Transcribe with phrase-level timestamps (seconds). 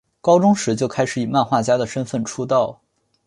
[0.19, 2.81] 高中时就开始以漫画家的身份出道。